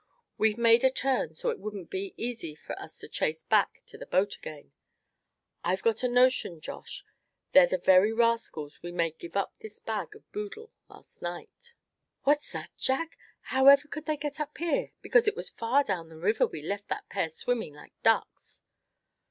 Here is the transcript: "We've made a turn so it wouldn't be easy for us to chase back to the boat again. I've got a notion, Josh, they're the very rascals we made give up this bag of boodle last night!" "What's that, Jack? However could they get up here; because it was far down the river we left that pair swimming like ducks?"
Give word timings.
"We've 0.35 0.57
made 0.57 0.83
a 0.83 0.89
turn 0.89 1.35
so 1.35 1.49
it 1.49 1.59
wouldn't 1.59 1.91
be 1.91 2.15
easy 2.17 2.55
for 2.55 2.73
us 2.81 2.97
to 3.01 3.07
chase 3.07 3.43
back 3.43 3.83
to 3.85 3.99
the 3.99 4.07
boat 4.07 4.35
again. 4.35 4.71
I've 5.63 5.83
got 5.83 6.01
a 6.01 6.07
notion, 6.07 6.59
Josh, 6.59 7.05
they're 7.51 7.67
the 7.67 7.77
very 7.77 8.11
rascals 8.11 8.81
we 8.81 8.91
made 8.91 9.19
give 9.19 9.37
up 9.37 9.57
this 9.59 9.77
bag 9.79 10.15
of 10.15 10.31
boodle 10.31 10.71
last 10.89 11.21
night!" 11.21 11.75
"What's 12.23 12.51
that, 12.51 12.71
Jack? 12.79 13.15
However 13.41 13.87
could 13.87 14.07
they 14.07 14.17
get 14.17 14.39
up 14.39 14.57
here; 14.57 14.89
because 15.03 15.27
it 15.27 15.35
was 15.35 15.51
far 15.51 15.83
down 15.83 16.09
the 16.09 16.17
river 16.17 16.47
we 16.47 16.63
left 16.63 16.87
that 16.87 17.07
pair 17.07 17.29
swimming 17.29 17.75
like 17.75 17.93
ducks?" 18.01 18.63